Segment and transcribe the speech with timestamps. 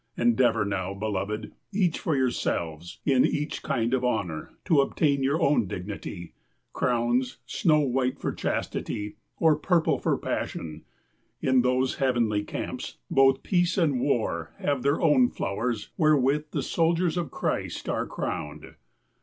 [0.17, 5.67] Endeavor now, beloved, each for yourselves, in each kind of honor, to obtain your own
[5.67, 6.33] dignity—
[6.73, 10.83] crowns, snow white for chastity, or purple for passion.
[11.39, 16.63] In those heav enly camps, both peace and war have their own flowers wherewith the
[16.63, 18.73] soldiers of Christ are crowned.